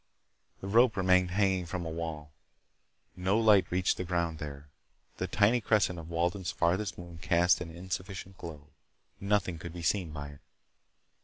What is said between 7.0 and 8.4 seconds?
cast an insufficient